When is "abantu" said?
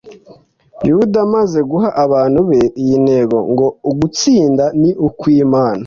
2.03-2.39